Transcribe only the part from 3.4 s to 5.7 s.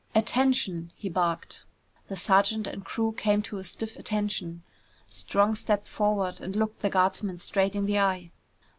to stiff attention. Strong